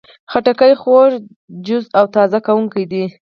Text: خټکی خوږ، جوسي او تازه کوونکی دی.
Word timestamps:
خټکی 0.31 0.73
خوږ، 0.81 1.11
جوسي 1.65 1.89
او 1.99 2.05
تازه 2.15 2.39
کوونکی 2.45 2.83
دی. 2.91 3.03